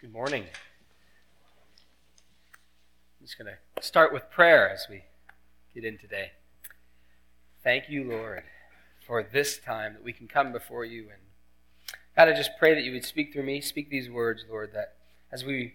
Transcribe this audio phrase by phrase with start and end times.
[0.00, 0.44] Good morning.
[0.44, 0.48] I'm
[3.26, 5.04] just going to start with prayer as we
[5.74, 6.30] get in today.
[7.62, 8.44] Thank you, Lord,
[9.06, 11.10] for this time that we can come before you.
[11.10, 11.20] And
[12.16, 14.94] God, I just pray that you would speak through me, speak these words, Lord, that
[15.30, 15.74] as we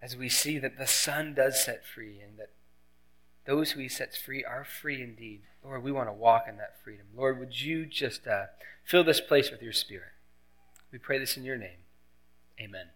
[0.00, 2.50] as we see that the Son does set free and that
[3.44, 5.42] those who he sets free are free indeed.
[5.64, 7.06] Lord, we want to walk in that freedom.
[7.12, 8.44] Lord, would you just uh,
[8.84, 10.12] fill this place with your spirit?
[10.92, 11.78] We pray this in your name.
[12.60, 12.90] Amen.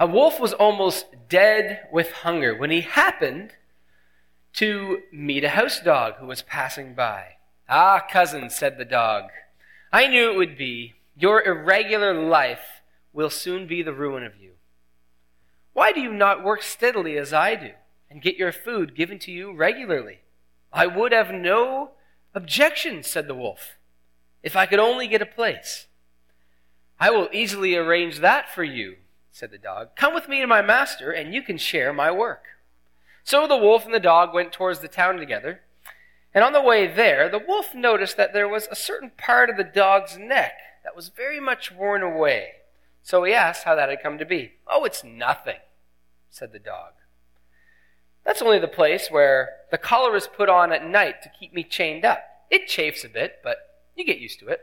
[0.00, 3.52] A wolf was almost dead with hunger when he happened
[4.54, 7.36] to meet a house dog who was passing by.
[7.68, 9.24] Ah, cousin, said the dog,
[9.92, 10.94] I knew it would be.
[11.18, 12.80] Your irregular life
[13.12, 14.52] will soon be the ruin of you.
[15.74, 17.72] Why do you not work steadily as I do
[18.08, 20.20] and get your food given to you regularly?
[20.72, 21.90] I would have no
[22.34, 23.76] objection, said the wolf,
[24.42, 25.88] if I could only get a place.
[26.98, 28.96] I will easily arrange that for you,
[29.30, 29.96] said the dog.
[29.96, 32.44] Come with me to my master, and you can share my work.
[33.24, 35.60] So the wolf and the dog went towards the town together.
[36.34, 39.56] And on the way there, the wolf noticed that there was a certain part of
[39.56, 40.52] the dog's neck
[40.84, 42.52] that was very much worn away.
[43.02, 44.52] So he asked how that had come to be.
[44.66, 45.58] Oh, it's nothing,
[46.28, 46.92] said the dog.
[48.24, 51.64] That's only the place where the collar is put on at night to keep me
[51.64, 52.22] chained up.
[52.50, 53.56] It chafes a bit, but
[53.96, 54.60] you get used to it.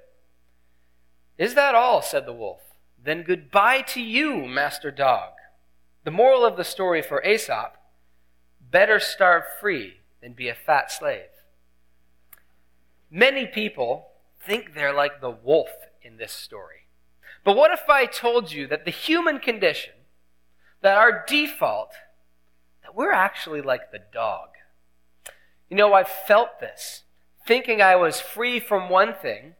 [1.38, 2.02] Is that all?
[2.02, 2.62] said the wolf.
[3.04, 5.34] Then goodbye to you, master dog.
[6.04, 7.78] The moral of the story for Aesop
[8.60, 11.30] better starve free than be a fat slave.
[13.10, 14.08] Many people
[14.46, 15.70] think they're like the wolf
[16.02, 16.88] in this story.
[17.44, 19.94] But what if I told you that the human condition,
[20.82, 21.92] that our default,
[22.84, 24.50] that we're actually like the dog?
[25.70, 27.04] You know, I've felt this,
[27.46, 29.56] thinking I was free from one thing,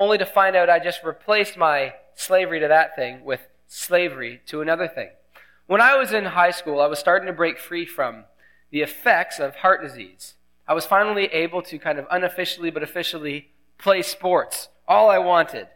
[0.00, 4.60] only to find out I just replaced my slavery to that thing with slavery to
[4.60, 5.10] another thing.
[5.66, 8.24] When I was in high school, I was starting to break free from
[8.70, 10.34] the effects of heart disease.
[10.66, 15.68] I was finally able to kind of unofficially but officially play sports, all I wanted.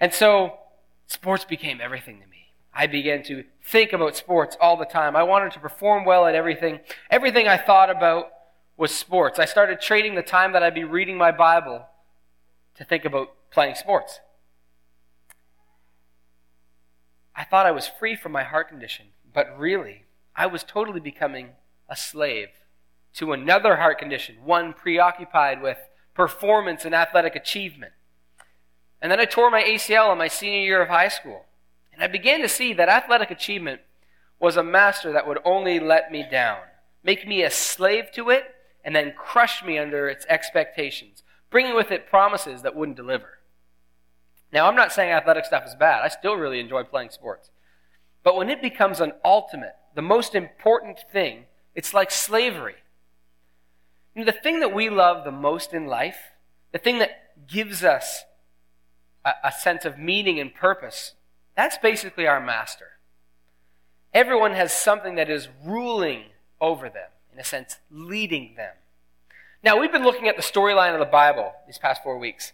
[0.00, 0.58] And so
[1.06, 2.52] sports became everything to me.
[2.74, 5.14] I began to think about sports all the time.
[5.16, 6.80] I wanted to perform well at everything.
[7.10, 8.28] Everything I thought about
[8.76, 9.38] was sports.
[9.38, 11.86] I started trading the time that I'd be reading my Bible
[12.76, 14.20] to think about playing sports.
[17.37, 20.04] I thought I was free from my heart condition, but really,
[20.36, 21.50] I was totally becoming
[21.88, 22.48] a slave
[23.14, 25.78] to another heart condition, one preoccupied with
[26.14, 27.92] performance and athletic achievement.
[29.00, 31.46] And then I tore my ACL in my senior year of high school.
[31.92, 33.80] And I began to see that athletic achievement
[34.40, 36.58] was a master that would only let me down,
[37.02, 38.44] make me a slave to it,
[38.84, 43.37] and then crush me under its expectations, bringing with it promises that wouldn't deliver.
[44.52, 46.02] Now, I'm not saying athletic stuff is bad.
[46.02, 47.50] I still really enjoy playing sports.
[48.22, 51.44] But when it becomes an ultimate, the most important thing,
[51.74, 52.76] it's like slavery.
[54.14, 56.18] You know, the thing that we love the most in life,
[56.72, 58.24] the thing that gives us
[59.24, 61.14] a, a sense of meaning and purpose,
[61.56, 62.92] that's basically our master.
[64.14, 66.24] Everyone has something that is ruling
[66.60, 68.74] over them, in a sense, leading them.
[69.62, 72.52] Now, we've been looking at the storyline of the Bible these past four weeks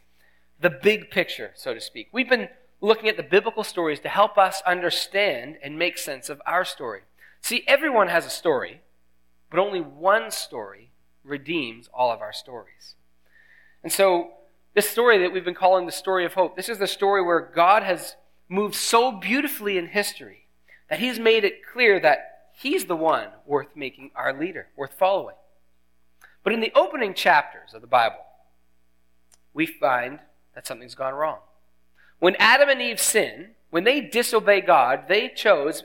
[0.60, 2.08] the big picture, so to speak.
[2.12, 2.48] We've been
[2.80, 7.00] looking at the biblical stories to help us understand and make sense of our story.
[7.40, 8.80] See, everyone has a story,
[9.50, 10.90] but only one story
[11.24, 12.94] redeems all of our stories.
[13.82, 14.30] And so,
[14.74, 17.40] this story that we've been calling the story of hope, this is the story where
[17.54, 18.16] God has
[18.48, 20.46] moved so beautifully in history
[20.90, 25.36] that He's made it clear that He's the one worth making our leader, worth following.
[26.42, 28.24] But in the opening chapters of the Bible,
[29.52, 30.18] we find
[30.54, 31.38] that something's gone wrong.
[32.18, 35.84] When Adam and Eve sin, when they disobey God, they chose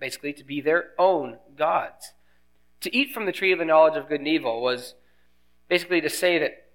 [0.00, 2.12] basically to be their own gods.
[2.80, 4.94] To eat from the tree of the knowledge of good and evil was
[5.68, 6.68] basically to say that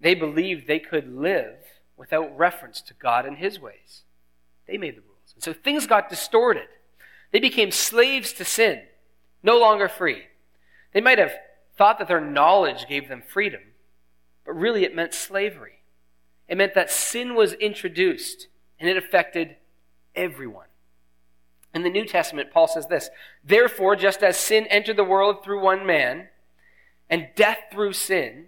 [0.00, 1.56] they believed they could live
[1.96, 4.02] without reference to God and his ways.
[4.66, 5.34] They made the rules.
[5.34, 6.68] And so things got distorted.
[7.32, 8.82] They became slaves to sin,
[9.42, 10.22] no longer free.
[10.92, 11.32] They might have
[11.76, 13.60] thought that their knowledge gave them freedom,
[14.46, 15.77] but really it meant slavery.
[16.48, 18.48] It meant that sin was introduced
[18.80, 19.56] and it affected
[20.14, 20.66] everyone.
[21.74, 23.10] In the New Testament, Paul says this
[23.44, 26.28] Therefore, just as sin entered the world through one man,
[27.10, 28.46] and death through sin,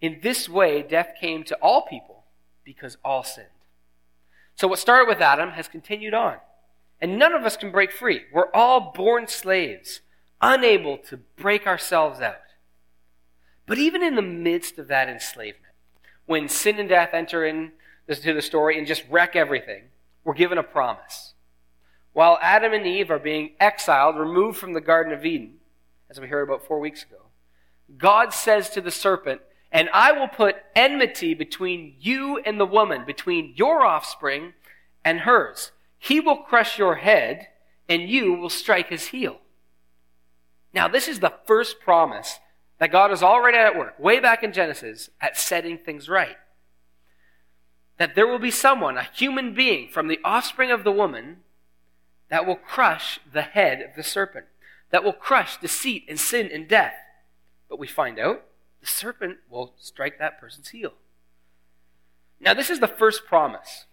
[0.00, 2.24] in this way death came to all people
[2.64, 3.46] because all sinned.
[4.56, 6.36] So, what started with Adam has continued on.
[7.00, 8.22] And none of us can break free.
[8.32, 10.00] We're all born slaves,
[10.40, 12.36] unable to break ourselves out.
[13.66, 15.65] But even in the midst of that enslavement,
[16.26, 17.72] when sin and death enter into
[18.06, 19.84] the story and just wreck everything,
[20.24, 21.34] we're given a promise.
[22.12, 25.54] While Adam and Eve are being exiled, removed from the Garden of Eden,
[26.10, 27.26] as we heard about four weeks ago,
[27.96, 29.40] God says to the serpent,
[29.70, 34.54] And I will put enmity between you and the woman, between your offspring
[35.04, 35.72] and hers.
[35.98, 37.48] He will crush your head,
[37.88, 39.38] and you will strike his heel.
[40.72, 42.38] Now, this is the first promise
[42.78, 46.36] that God is already at work, way back in Genesis, at setting things right.
[47.98, 51.38] That there will be someone, a human being from the offspring of the woman,
[52.28, 54.46] that will crush the head of the serpent,
[54.90, 56.94] that will crush deceit and sin and death.
[57.68, 58.42] But we find out
[58.80, 60.92] the serpent will strike that person's heel.
[62.38, 63.86] Now, this is the first promise.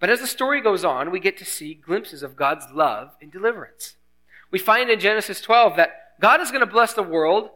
[0.00, 3.30] But as the story goes on, we get to see glimpses of God's love and
[3.30, 3.96] deliverance.
[4.50, 7.50] We find in Genesis 12 that God is going to bless the world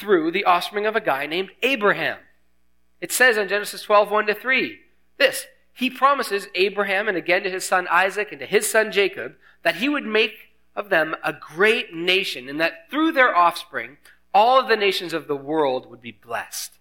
[0.00, 2.18] through the offspring of a guy named Abraham.
[3.00, 4.78] It says in Genesis 12, 1 to 3,
[5.18, 9.34] this He promises Abraham and again to his son Isaac and to his son Jacob
[9.62, 13.98] that he would make of them a great nation and that through their offspring
[14.32, 16.72] all of the nations of the world would be blessed.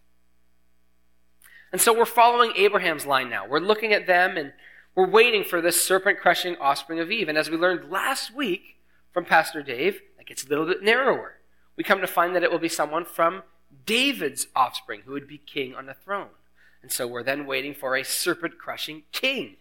[1.71, 3.47] And so we're following Abraham's line now.
[3.47, 4.53] We're looking at them and
[4.95, 7.29] we're waiting for this serpent crushing offspring of Eve.
[7.29, 8.77] And as we learned last week
[9.11, 11.38] from Pastor Dave, that gets a little bit narrower.
[11.79, 13.41] We come to find that it will be someone from
[13.85, 16.31] David's offspring who would be king on the throne.
[16.81, 19.55] And so we're then waiting for a serpent crushing king.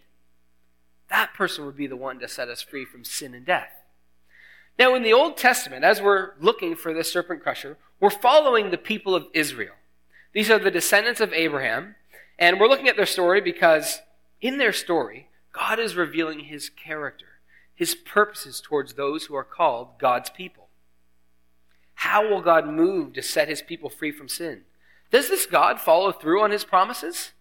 [1.09, 3.71] That person would be the one to set us free from sin and death.
[4.77, 8.77] Now, in the Old Testament, as we're looking for this serpent crusher, we're following the
[8.77, 9.75] people of Israel.
[10.33, 11.95] These are the descendants of Abraham,
[12.37, 14.01] and we're looking at their story because
[14.41, 17.39] in their story, God is revealing his character,
[17.73, 20.68] his purposes towards those who are called God's people.
[21.99, 24.61] How will God move to set his people free from sin?
[25.11, 27.33] Does this God follow through on his promises?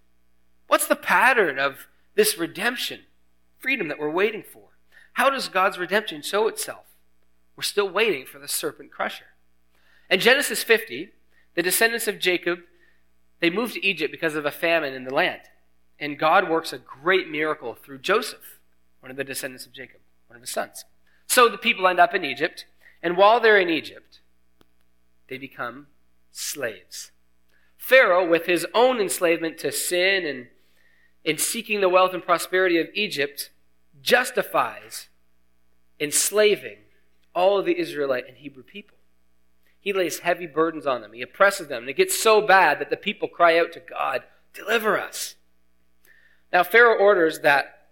[0.67, 3.03] What's the pattern of this redemption,
[3.61, 4.71] freedom that we're waiting for?
[5.13, 6.87] How does God's redemption show itself?
[7.55, 9.27] We're still waiting for the serpent crusher.
[10.11, 11.11] In Genesis 50,
[11.55, 12.59] the descendants of Jacob,
[13.39, 15.43] they moved to Egypt because of a famine in the land.
[16.01, 18.59] And God works a great miracle through Joseph,
[18.99, 20.85] one of the descendants of Jacob, one of his sons.
[21.29, 22.67] So the people end up in Egypt,
[23.01, 24.18] and while they're in Egypt,
[25.29, 25.87] they become
[26.31, 27.11] slaves.
[27.77, 30.49] Pharaoh, with his own enslavement to sin and
[31.25, 33.51] in seeking the wealth and prosperity of Egypt,
[34.03, 35.09] justifies
[36.01, 36.79] enslaving
[37.35, 38.97] all of the Israelite and Hebrew people.
[39.81, 41.13] He lays heavy burdens on them.
[41.13, 41.85] He oppresses them.
[41.85, 44.23] And it gets so bad that the people cry out to God,
[44.55, 45.37] Deliver us.
[46.53, 47.89] Now, Pharaoh orders that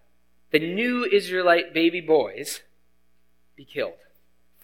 [0.50, 2.62] the new Israelite baby boys
[3.54, 3.94] be killed,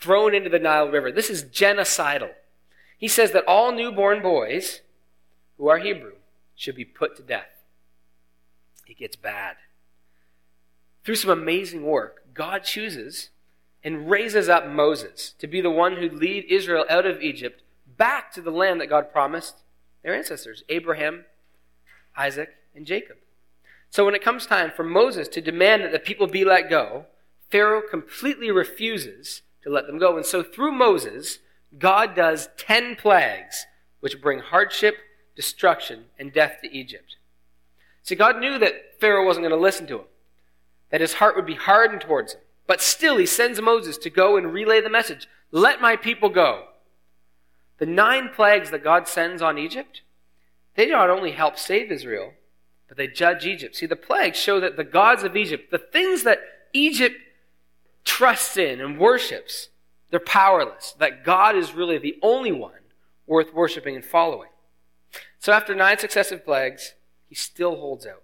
[0.01, 1.13] thrown into the Nile River.
[1.13, 2.31] This is genocidal.
[3.03, 4.81] He says that all newborn boys
[5.59, 6.13] who are Hebrew
[6.55, 7.49] should be put to death.
[8.87, 9.57] It gets bad.
[11.05, 13.31] Through some amazing work, God chooses
[13.83, 17.65] and raises up Moses to be the one who lead Israel out of Egypt
[17.97, 19.57] back to the land that God promised
[20.05, 21.25] their ancestors, Abraham,
[22.17, 23.17] Isaac, and Jacob.
[23.91, 27.07] So when it comes time for Moses to demand that the people be let go,
[27.51, 30.17] Pharaoh completely refuses to let them go.
[30.17, 31.41] And so through Moses,
[31.79, 33.67] God does 10 plagues
[34.01, 34.97] which bring hardship,
[35.37, 37.17] destruction, and death to Egypt.
[38.03, 40.07] See, God knew that Pharaoh wasn't going to listen to him,
[40.91, 42.41] that his heart would be hardened towards him.
[42.67, 46.65] But still, he sends Moses to go and relay the message let my people go.
[47.79, 50.01] The nine plagues that God sends on Egypt,
[50.77, 52.33] they not only help save Israel,
[52.89, 53.77] but they judge Egypt.
[53.77, 56.41] See, the plagues show that the gods of Egypt, the things that
[56.73, 57.17] Egypt
[58.05, 59.69] trusts in and worships,
[60.13, 60.95] they're powerless.
[60.99, 62.73] That God is really the only one
[63.27, 64.51] worth worshiping and following.
[65.41, 66.95] So after nine successive plagues,
[67.29, 68.23] he still holds out.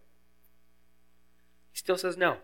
[1.72, 2.36] He still says no.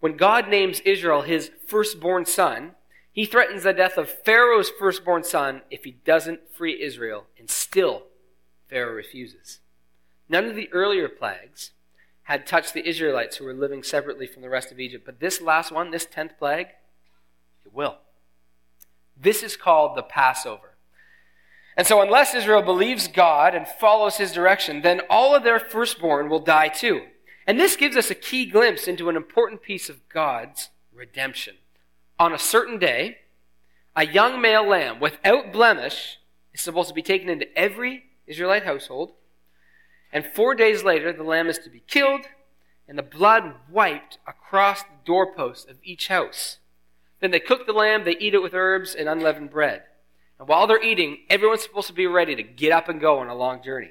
[0.00, 2.72] When God names Israel his firstborn son,
[3.12, 8.04] he threatens the death of Pharaoh's firstborn son if he doesn't free Israel, and still
[8.68, 9.60] Pharaoh refuses.
[10.28, 11.70] None of the earlier plagues
[12.24, 15.40] had touched the Israelites who were living separately from the rest of Egypt, but this
[15.40, 16.68] last one, this tenth plague,
[17.72, 17.98] will.
[19.16, 20.76] This is called the Passover.
[21.76, 26.28] And so, unless Israel believes God and follows his direction, then all of their firstborn
[26.28, 27.02] will die too.
[27.46, 31.54] And this gives us a key glimpse into an important piece of God's redemption.
[32.18, 33.18] On a certain day,
[33.94, 36.18] a young male lamb without blemish
[36.52, 39.12] is supposed to be taken into every Israelite household.
[40.12, 42.26] And four days later, the lamb is to be killed
[42.88, 46.58] and the blood wiped across the doorposts of each house.
[47.20, 49.82] Then they cook the lamb, they eat it with herbs and unleavened bread.
[50.38, 53.28] And while they're eating, everyone's supposed to be ready to get up and go on
[53.28, 53.90] a long journey.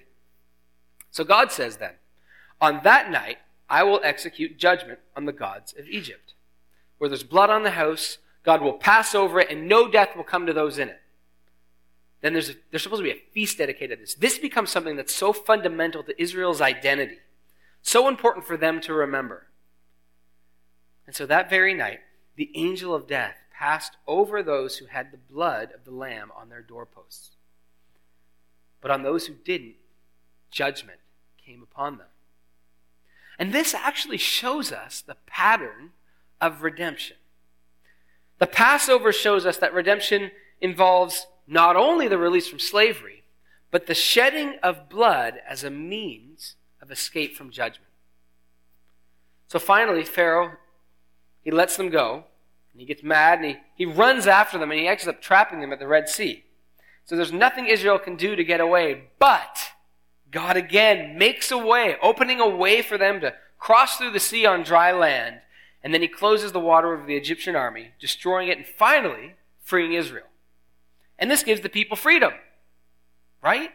[1.11, 1.93] So God says then,
[2.61, 3.37] on that night,
[3.69, 6.33] I will execute judgment on the gods of Egypt.
[6.97, 10.23] Where there's blood on the house, God will pass over it, and no death will
[10.23, 11.01] come to those in it.
[12.21, 14.15] Then there's, a, there's supposed to be a feast dedicated to this.
[14.15, 17.17] This becomes something that's so fundamental to Israel's identity,
[17.81, 19.47] so important for them to remember.
[21.05, 21.99] And so that very night,
[22.37, 26.49] the angel of death passed over those who had the blood of the Lamb on
[26.49, 27.31] their doorposts.
[28.79, 29.75] But on those who didn't,
[30.51, 30.99] judgment
[31.43, 32.07] came upon them.
[33.39, 35.91] And this actually shows us the pattern
[36.39, 37.17] of redemption.
[38.39, 43.23] The Passover shows us that redemption involves not only the release from slavery,
[43.71, 47.91] but the shedding of blood as a means of escape from judgment.
[49.47, 50.53] So finally, Pharaoh,
[51.41, 52.25] he lets them go,
[52.77, 55.61] and he gets mad, and he, he runs after them, and he ends up trapping
[55.61, 56.43] them at the Red Sea.
[57.05, 59.71] So there's nothing Israel can do to get away, but
[60.29, 64.45] God again makes a way, opening a way for them to cross through the sea
[64.45, 65.41] on dry land,
[65.81, 69.93] and then he closes the water over the Egyptian army, destroying it, and finally freeing
[69.93, 70.27] Israel.
[71.17, 72.33] And this gives the people freedom.
[73.41, 73.71] Right?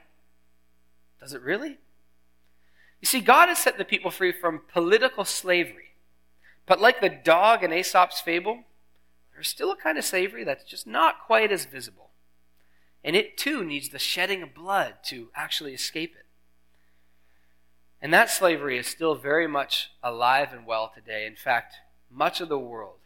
[1.18, 1.78] Does it really?
[3.00, 5.96] You see, God has set the people free from political slavery.
[6.66, 8.60] But like the dog in Aesop's fable,
[9.42, 12.10] there's still a kind of slavery that's just not quite as visible.
[13.02, 16.26] And it too needs the shedding of blood to actually escape it.
[18.00, 21.26] And that slavery is still very much alive and well today.
[21.26, 21.74] In fact,
[22.08, 23.00] much of the world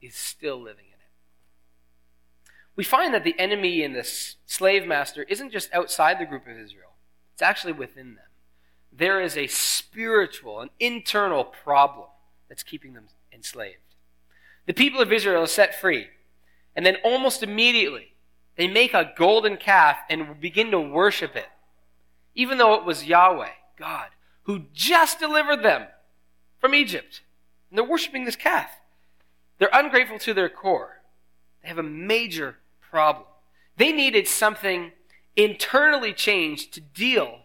[0.00, 2.50] is still living in it.
[2.74, 6.56] We find that the enemy in this slave master isn't just outside the group of
[6.56, 6.94] Israel,
[7.34, 8.24] it's actually within them.
[8.90, 12.08] There is a spiritual, an internal problem
[12.48, 13.81] that's keeping them enslaved.
[14.66, 16.08] The people of Israel are set free,
[16.76, 18.14] and then almost immediately
[18.56, 21.48] they make a golden calf and begin to worship it,
[22.34, 24.08] even though it was Yahweh, God,
[24.44, 25.86] who just delivered them
[26.58, 27.22] from Egypt.
[27.70, 28.70] And they're worshiping this calf.
[29.58, 31.02] They're ungrateful to their core.
[31.62, 33.26] They have a major problem.
[33.76, 34.92] They needed something
[35.36, 37.40] internally changed to deal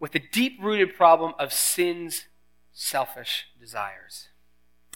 [0.00, 2.26] with the deep rooted problem of sin's
[2.72, 4.28] selfish desires.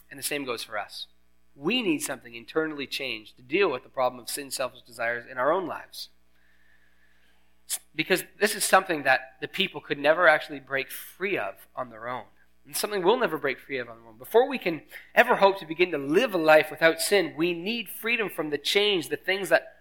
[0.09, 1.07] And the same goes for us.
[1.55, 5.37] We need something internally changed to deal with the problem of sin, selfish desires in
[5.37, 6.09] our own lives.
[7.95, 12.07] Because this is something that the people could never actually break free of on their
[12.07, 12.23] own.
[12.65, 14.17] And something we'll never break free of on our own.
[14.17, 14.81] Before we can
[15.13, 18.57] ever hope to begin to live a life without sin, we need freedom from the
[18.57, 19.73] chains, the things that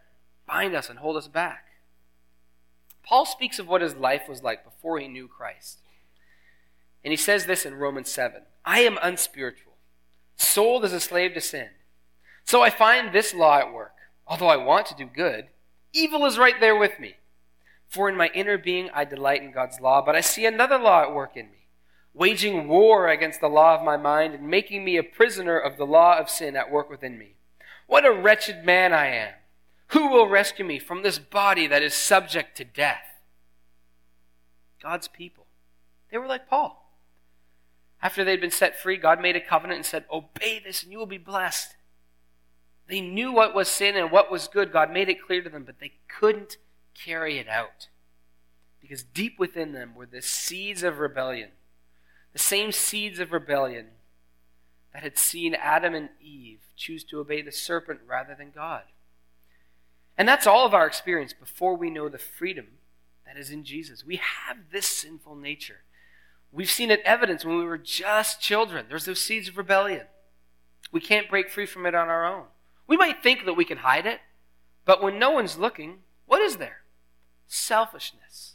[0.47, 1.67] bind us and hold us back.
[3.03, 5.81] Paul speaks of what his life was like before he knew Christ.
[7.05, 9.68] And he says this in Romans 7 I am unspiritual,
[10.39, 11.69] sold as a slave to sin.
[12.45, 13.95] So I find this law at work.
[14.27, 15.49] Although I want to do good,
[15.93, 17.17] evil is right there with me.
[17.89, 21.03] For in my inner being I delight in God's law, but I see another law
[21.03, 21.59] at work in me
[22.19, 25.87] waging war against the law of my mind and making me a prisoner of the
[25.87, 27.37] law of sin at work within me.
[27.87, 29.35] What a wretched man I am!
[29.89, 33.23] Who will rescue me from this body that is subject to death?
[34.83, 35.47] God's people.
[36.11, 36.88] They were like Paul.
[38.01, 40.99] After they'd been set free, God made a covenant and said, Obey this and you
[40.99, 41.75] will be blessed.
[42.89, 44.73] They knew what was sin and what was good.
[44.73, 46.57] God made it clear to them, but they couldn't
[46.95, 47.89] carry it out.
[48.81, 51.51] Because deep within them were the seeds of rebellion
[52.33, 53.87] the same seeds of rebellion
[54.93, 58.83] that had seen Adam and Eve choose to obey the serpent rather than God.
[60.17, 62.67] And that's all of our experience before we know the freedom
[63.27, 64.05] that is in Jesus.
[64.05, 65.83] We have this sinful nature.
[66.51, 68.87] We've seen it evidence when we were just children.
[68.89, 70.07] There's those seeds of rebellion.
[70.91, 72.47] We can't break free from it on our own.
[72.87, 74.21] We might think that we can hide it,
[74.85, 76.79] but when no one's looking, what is there?
[77.47, 78.55] Selfishness,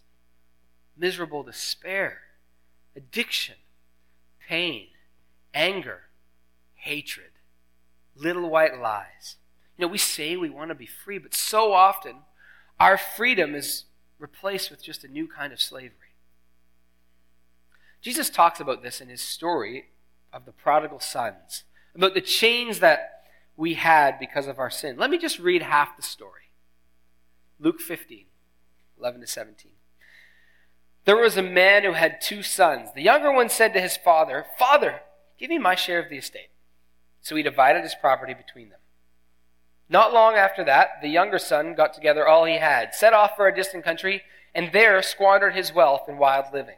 [0.98, 2.20] miserable despair,
[2.96, 3.56] addiction,
[4.48, 4.88] pain,
[5.54, 6.02] anger,
[6.74, 7.32] hatred,
[8.16, 9.38] little white lies.
[9.78, 12.18] You know, we say we want to be free, but so often
[12.80, 13.86] our freedom is
[14.20, 16.03] replaced with just a new kind of slavery.
[18.04, 19.86] Jesus talks about this in his story
[20.34, 21.64] of the prodigal sons,
[21.96, 23.24] about the chains that
[23.56, 24.98] we had because of our sin.
[24.98, 26.52] Let me just read half the story
[27.60, 28.26] Luke 15,
[29.00, 29.72] 11 to 17.
[31.06, 32.90] There was a man who had two sons.
[32.94, 35.02] The younger one said to his father, Father,
[35.40, 36.50] give me my share of the estate.
[37.22, 38.80] So he divided his property between them.
[39.88, 43.48] Not long after that, the younger son got together all he had, set off for
[43.48, 46.78] a distant country, and there squandered his wealth in wild living.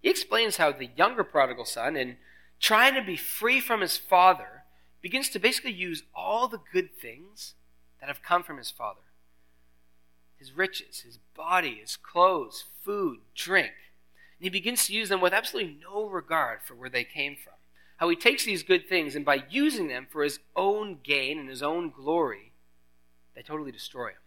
[0.00, 2.16] he explains how the younger prodigal son, in
[2.58, 4.64] trying to be free from his father,
[5.02, 7.54] begins to basically use all the good things
[8.00, 9.00] that have come from his father
[10.40, 13.72] his riches, his body, his clothes, food, drink.
[14.38, 17.52] And he begins to use them with absolutely no regard for where they came from.
[17.98, 21.50] How he takes these good things and by using them for his own gain and
[21.50, 22.52] his own glory,
[23.34, 24.22] they totally destroy him.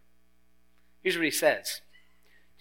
[1.01, 1.81] Here's what he says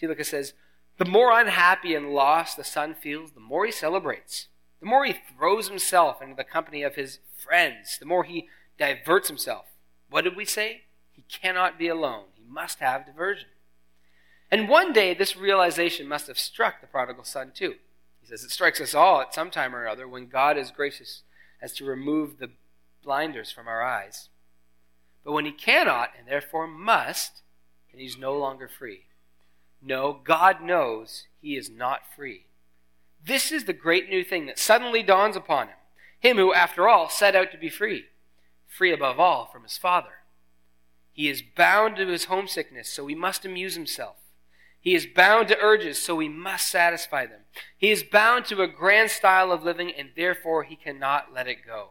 [0.00, 0.54] Thielicke says,
[0.98, 4.48] The more unhappy and lost the son feels, the more he celebrates.
[4.80, 9.28] The more he throws himself into the company of his friends, the more he diverts
[9.28, 9.66] himself.
[10.10, 10.82] What did we say?
[11.12, 13.48] He cannot be alone He must have diversion.
[14.50, 17.76] And one day, this realization must have struck the prodigal son too.
[18.20, 21.22] He says it strikes us all at some time or other when God is gracious
[21.60, 22.50] as to remove the
[23.02, 24.28] blinders from our eyes.
[25.24, 27.42] But when he cannot, and therefore must,
[27.90, 29.04] then he's no longer free.
[29.82, 32.46] No, God knows he is not free.
[33.24, 35.76] This is the great new thing that suddenly dawns upon him.
[36.20, 38.04] Him who, after all, set out to be free,
[38.66, 40.22] free above all from his Father.
[41.12, 44.16] He is bound to his homesickness, so he must amuse himself.
[44.80, 47.42] He is bound to urges, so he must satisfy them.
[47.76, 51.66] He is bound to a grand style of living, and therefore he cannot let it
[51.66, 51.90] go.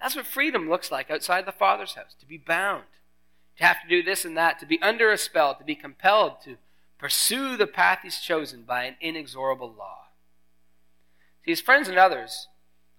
[0.00, 2.84] That's what freedom looks like outside the Father's house to be bound,
[3.56, 6.42] to have to do this and that, to be under a spell, to be compelled
[6.44, 6.56] to
[6.98, 10.06] pursue the path he's chosen by an inexorable law.
[11.44, 12.48] See, his friends and others,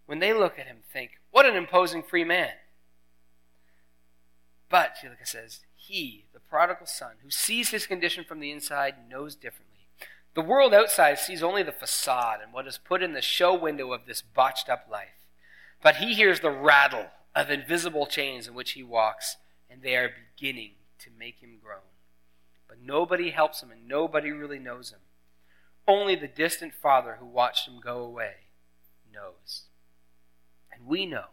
[0.06, 2.52] when they look at him, think, What an imposing free man!
[4.70, 9.36] But, Thielicke says, he, the prodigal son, who sees his condition from the inside, knows
[9.36, 9.88] differently.
[10.34, 13.94] The world outside sees only the facade and what is put in the show window
[13.94, 15.26] of this botched up life.
[15.82, 19.38] But he hears the rattle of invisible chains in which he walks,
[19.70, 21.80] and they are beginning to make him groan.
[22.68, 25.00] But nobody helps him, and nobody really knows him.
[25.88, 28.34] Only the distant father who watched him go away
[29.12, 29.64] knows.
[30.72, 31.26] And we know,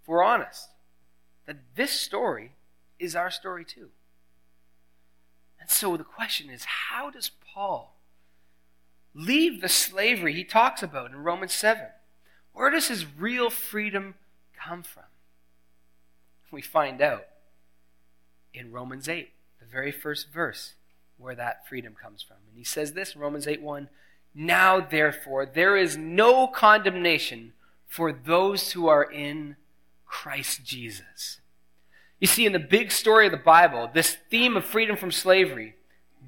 [0.00, 0.68] if we're honest,
[1.46, 2.52] that this story
[2.98, 3.88] is our story too.
[5.60, 7.96] And so the question is how does Paul
[9.14, 11.86] leave the slavery he talks about in Romans 7?
[12.52, 14.14] Where does his real freedom
[14.54, 15.04] come from?
[16.50, 17.24] We find out
[18.54, 20.74] in Romans 8, the very first verse,
[21.16, 22.36] where that freedom comes from.
[22.48, 23.88] And he says this in Romans 8 1
[24.34, 27.52] Now, therefore, there is no condemnation
[27.86, 29.56] for those who are in
[30.06, 31.40] Christ Jesus.
[32.20, 35.76] You see, in the big story of the Bible, this theme of freedom from slavery,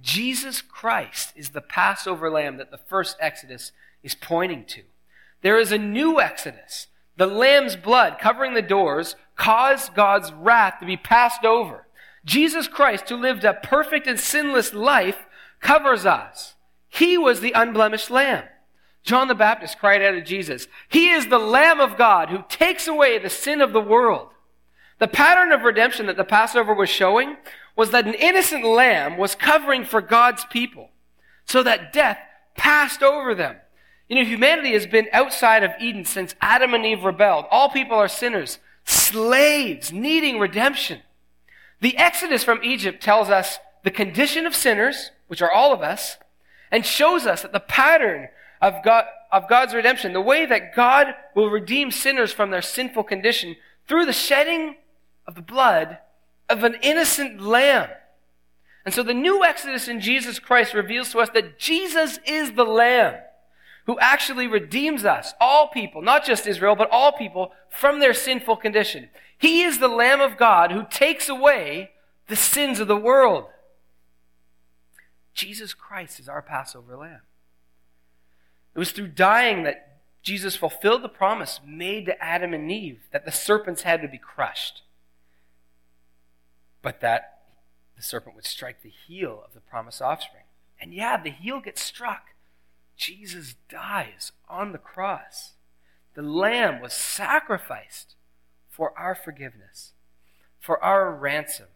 [0.00, 4.82] Jesus Christ is the Passover lamb that the first Exodus is pointing to.
[5.42, 6.86] There is a new Exodus.
[7.16, 11.86] The lamb's blood covering the doors caused God's wrath to be passed over.
[12.24, 15.26] Jesus Christ, who lived a perfect and sinless life,
[15.60, 16.54] covers us.
[16.88, 18.44] He was the unblemished lamb.
[19.02, 22.86] John the Baptist cried out to Jesus, He is the Lamb of God who takes
[22.86, 24.28] away the sin of the world.
[24.98, 27.36] The pattern of redemption that the Passover was showing
[27.74, 30.90] was that an innocent lamb was covering for God's people
[31.46, 32.18] so that death
[32.56, 33.56] passed over them.
[34.08, 37.46] You know, humanity has been outside of Eden since Adam and Eve rebelled.
[37.50, 41.00] All people are sinners, slaves, needing redemption.
[41.80, 46.18] The Exodus from Egypt tells us the condition of sinners, which are all of us,
[46.70, 48.28] and shows us that the pattern
[48.60, 53.04] of, God, of God's redemption, the way that God will redeem sinners from their sinful
[53.04, 53.56] condition
[53.88, 54.76] through the shedding
[55.26, 55.98] of the blood
[56.48, 57.88] of an innocent lamb.
[58.84, 62.64] And so the new Exodus in Jesus Christ reveals to us that Jesus is the
[62.64, 63.14] lamb
[63.86, 68.56] who actually redeems us, all people, not just Israel, but all people, from their sinful
[68.56, 69.08] condition.
[69.40, 71.90] He is the Lamb of God who takes away
[72.28, 73.46] the sins of the world.
[75.34, 77.22] Jesus Christ is our Passover lamb.
[78.74, 83.24] It was through dying that Jesus fulfilled the promise made to Adam and Eve that
[83.24, 84.82] the serpent's head would be crushed
[86.82, 87.42] but that
[87.96, 90.44] the serpent would strike the heel of the promised offspring.
[90.80, 92.28] And yeah, the heel gets struck.
[92.96, 95.52] Jesus dies on the cross.
[96.14, 98.14] The lamb was sacrificed
[98.70, 99.92] for our forgiveness,
[100.58, 101.66] for our ransom.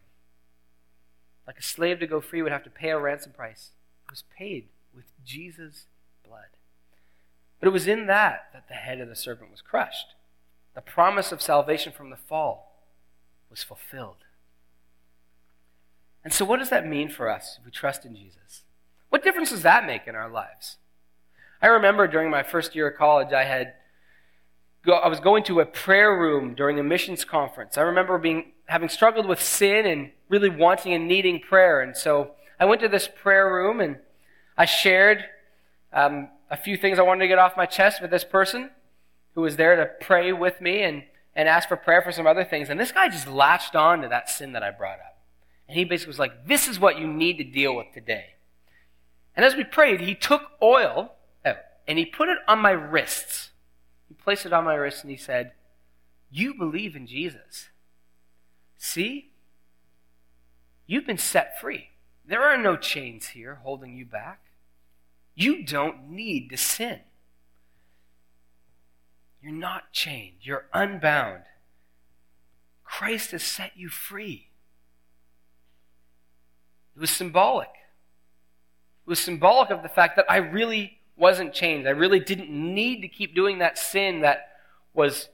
[1.46, 3.72] Like a slave to go free would have to pay a ransom price.
[4.06, 5.86] It was paid with Jesus'
[6.26, 6.56] blood.
[7.60, 10.14] But it was in that that the head of the serpent was crushed.
[10.74, 12.80] The promise of salvation from the fall
[13.50, 14.24] was fulfilled.
[16.24, 18.62] And so, what does that mean for us if we trust in Jesus?
[19.10, 20.78] What difference does that make in our lives?
[21.60, 23.74] I remember during my first year of college, I had
[24.84, 27.78] go, I was going to a prayer room during a missions conference.
[27.78, 31.80] I remember being having struggled with sin and really wanting and needing prayer.
[31.80, 33.98] And so I went to this prayer room and
[34.56, 35.24] I shared
[35.92, 38.70] um, a few things I wanted to get off my chest with this person
[39.34, 42.44] who was there to pray with me and, and ask for prayer for some other
[42.44, 42.70] things.
[42.70, 45.18] And this guy just latched on to that sin that I brought up.
[45.68, 48.34] And he basically was like, This is what you need to deal with today.
[49.36, 51.12] And as we prayed, he took oil
[51.44, 53.50] out and he put it on my wrists.
[54.24, 55.52] Placed it on my wrist, and he said,
[56.30, 57.68] You believe in Jesus.
[58.78, 59.32] See?
[60.86, 61.90] You've been set free.
[62.26, 64.40] There are no chains here holding you back.
[65.34, 67.00] You don't need to sin.
[69.42, 71.42] You're not chained, you're unbound.
[72.82, 74.48] Christ has set you free.
[76.96, 77.68] It was symbolic.
[77.68, 81.86] It was symbolic of the fact that I really wasn't changed.
[81.86, 84.48] I really didn't need to keep doing that sin that
[84.92, 85.28] was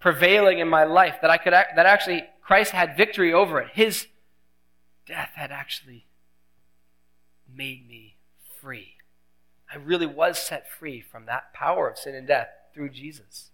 [0.00, 3.68] prevailing in my life, that I could that actually Christ had victory over it.
[3.72, 4.06] His
[5.06, 6.06] death had actually
[7.52, 8.16] made me
[8.60, 8.94] free.
[9.72, 13.50] I really was set free from that power of sin and death through Jesus.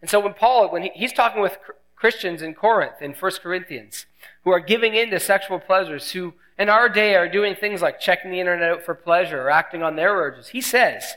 [0.00, 1.58] And so when Paul, when he, he's talking with
[1.96, 4.06] Christians in Corinth, in 1 Corinthians,
[4.44, 8.00] who are giving in to sexual pleasures, who in our day are doing things like
[8.00, 11.14] checking the internet out for pleasure or acting on their urges, he says,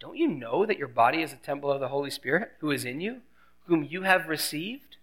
[0.00, 2.84] Don't you know that your body is a temple of the Holy Spirit who is
[2.84, 3.22] in you,
[3.66, 4.96] whom you have received?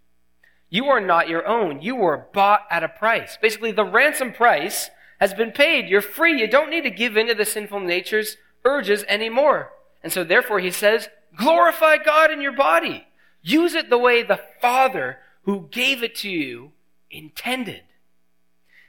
[0.70, 1.82] You are not your own.
[1.82, 3.38] You were bought at a price.
[3.42, 4.90] Basically, the ransom price
[5.20, 5.88] has been paid.
[5.88, 6.40] You're free.
[6.40, 9.72] You don't need to give in to the sinful nature's urges anymore.
[10.04, 13.06] And so, therefore, he says, glorify God in your body.
[13.42, 16.72] Use it the way the Father who gave it to you
[17.12, 17.84] intended.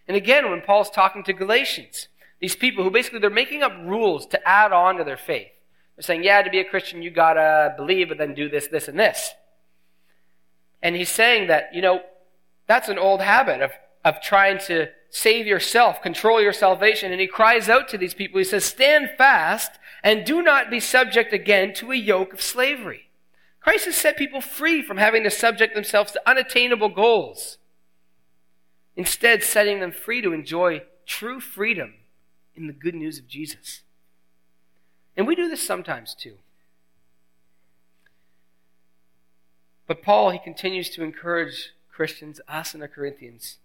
[0.08, 2.08] And again, when Paul's talking to Galatians,
[2.40, 5.48] these people who basically they're making up rules to add on to their faith.
[5.96, 8.88] They're saying, yeah, to be a Christian, you gotta believe, but then do this, this,
[8.88, 9.32] and this.
[10.82, 12.00] And he's saying that, you know,
[12.66, 13.72] that's an old habit of,
[14.04, 17.12] of trying to save yourself, control your salvation.
[17.12, 18.38] And he cries out to these people.
[18.38, 23.08] He says, stand fast and do not be subject again to a yoke of slavery.
[23.60, 27.58] Christ has set people free from having to subject themselves to unattainable goals,
[28.96, 31.94] instead, setting them free to enjoy true freedom
[32.54, 33.82] in the good news of Jesus.
[35.16, 36.34] And we do this sometimes too.
[39.86, 43.58] But Paul, he continues to encourage Christians, us and the Corinthians,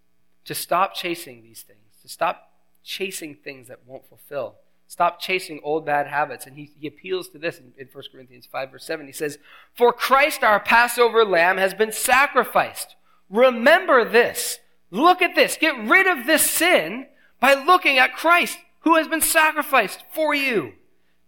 [0.44, 2.52] to stop chasing these things, to stop
[2.84, 4.56] chasing things that won't fulfill
[4.92, 6.44] Stop chasing old bad habits.
[6.44, 9.06] And he, he appeals to this in, in 1 Corinthians 5, verse 7.
[9.06, 9.38] He says,
[9.72, 12.94] For Christ, our Passover lamb, has been sacrificed.
[13.30, 14.58] Remember this.
[14.92, 15.56] Look at this.
[15.56, 17.06] Get rid of this sin
[17.40, 20.74] by looking at Christ, who has been sacrificed for you.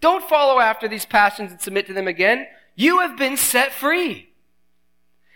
[0.00, 2.46] Don't follow after these passions and submit to them again.
[2.76, 4.28] You have been set free.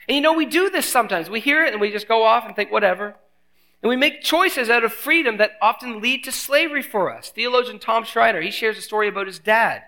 [0.06, 1.30] And you know, we do this sometimes.
[1.30, 3.16] We hear it and we just go off and think, whatever.
[3.82, 7.30] And we make choices out of freedom that often lead to slavery for us.
[7.30, 9.84] Theologian Tom Schreiner, he shares a story about his dad.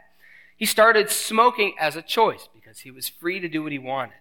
[0.57, 4.15] He started smoking as a choice because he was free to do what he wanted.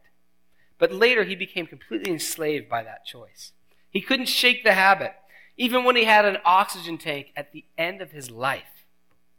[0.77, 3.53] But later he became completely enslaved by that choice.
[3.91, 5.13] He couldn't shake the habit.
[5.57, 8.85] Even when he had an oxygen tank at the end of his life,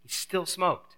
[0.03, 0.97] he still smoked.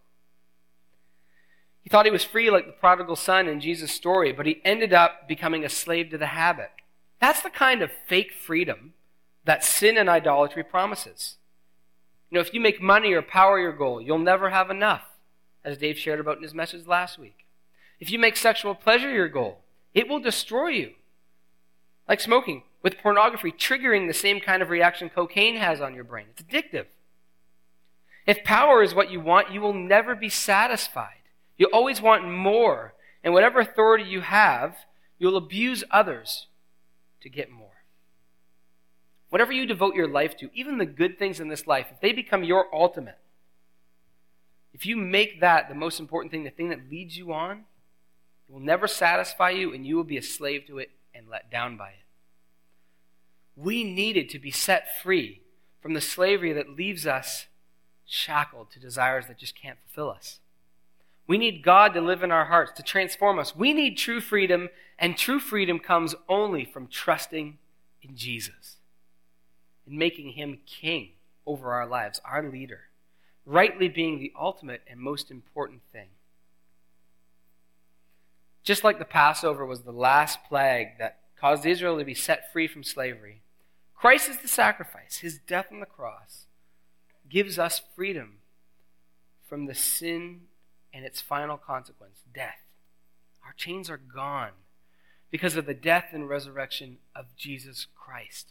[1.83, 4.93] He thought he was free like the prodigal son in Jesus' story, but he ended
[4.93, 6.71] up becoming a slave to the habit.
[7.21, 8.95] That's the kind of fake freedom
[9.45, 11.37] that sin and idolatry promises.
[12.31, 15.03] You know, if you make money or power your goal, you'll never have enough,
[15.65, 17.47] as Dave shared about in his message last week.
[18.01, 19.61] If you make sexual pleasure your goal,
[19.93, 20.93] it will destroy you.
[22.09, 26.27] Like smoking, with pornography triggering the same kind of reaction cocaine has on your brain.
[26.31, 26.87] It's addictive.
[28.27, 31.23] If power is what you want, you will never be satisfied.
[31.57, 32.95] You always want more.
[33.25, 34.77] And whatever authority you have,
[35.19, 36.49] you'll abuse others
[37.21, 37.69] to get more.
[39.29, 42.13] Whatever you devote your life to, even the good things in this life, if they
[42.13, 43.19] become your ultimate,
[44.75, 47.65] if you make that the most important thing, the thing that leads you on,
[48.49, 51.51] it will never satisfy you and you will be a slave to it and let
[51.51, 52.02] down by it.
[53.57, 55.43] We needed to be set free
[55.81, 57.47] from the slavery that leaves us
[58.07, 60.41] shackled to desires that just can't fulfill us.
[61.27, 63.55] We need God to live in our hearts, to transform us.
[63.55, 67.59] We need true freedom, and true freedom comes only from trusting
[68.03, 68.77] in Jesus
[69.87, 71.11] and making him king
[71.47, 72.81] over our lives, our leader,
[73.45, 76.09] rightly being the ultimate and most important thing.
[78.65, 82.69] Just like the Passover was the last plague that caused Israel to be set free
[82.69, 83.42] from slavery,
[84.03, 85.19] Christ is the sacrifice.
[85.19, 86.47] His death on the cross
[87.31, 88.39] gives us freedom
[89.49, 90.41] from the sin
[90.93, 92.65] and its final consequence, death.
[93.47, 94.51] Our chains are gone
[95.31, 98.49] because of the death and resurrection of Jesus Christ.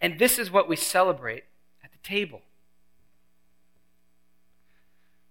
[0.00, 1.46] And this is what we celebrate
[1.82, 2.42] at the table.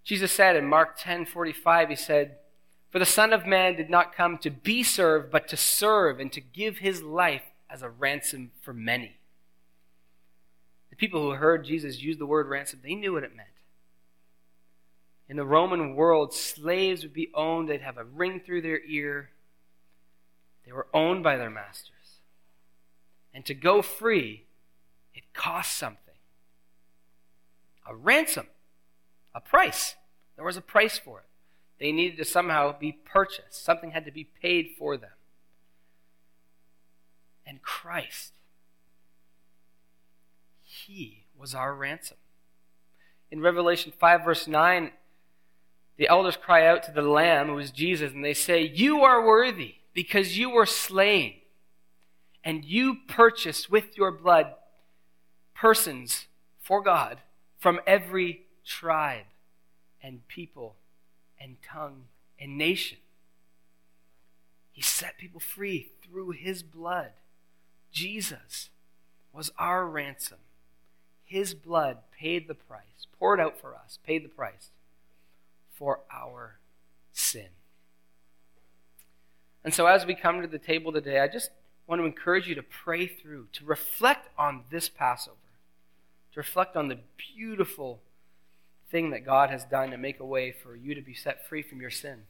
[0.03, 2.39] Jesus said in Mark 10:45 He said,
[2.89, 6.29] For the Son of Man did not come to be served, but to serve and
[6.33, 9.15] to give his life as a ransom for many.
[10.91, 13.49] The people who heard Jesus use the word ransom, they knew what it meant.
[15.27, 19.29] In the Roman world, slaves would be owned, they'd have a ring through their ear.
[20.65, 22.19] They were owned by their masters.
[23.33, 24.43] And to go free,
[25.15, 25.97] it cost something
[27.87, 28.47] a ransom,
[29.33, 29.95] a price.
[30.35, 31.25] There was a price for it.
[31.79, 35.09] They needed to somehow be purchased, something had to be paid for them.
[37.45, 38.33] And Christ,
[40.87, 42.17] He was our ransom.
[43.29, 44.91] In Revelation 5, verse 9,
[45.97, 49.25] the elders cry out to the Lamb, who is Jesus, and they say, You are
[49.25, 51.35] worthy because you were slain,
[52.43, 54.53] and you purchased with your blood
[55.53, 56.25] persons
[56.59, 57.19] for God
[57.59, 59.25] from every tribe
[60.01, 60.75] and people
[61.39, 62.05] and tongue
[62.39, 62.97] and nation.
[64.71, 67.11] He set people free through his blood.
[67.91, 68.69] Jesus
[69.31, 70.39] was our ransom.
[71.31, 74.71] His blood paid the price, poured out for us, paid the price
[75.71, 76.59] for our
[77.13, 77.47] sin.
[79.63, 81.51] And so, as we come to the table today, I just
[81.87, 85.37] want to encourage you to pray through, to reflect on this Passover,
[86.33, 88.01] to reflect on the beautiful
[88.89, 91.61] thing that God has done to make a way for you to be set free
[91.61, 92.23] from your sin.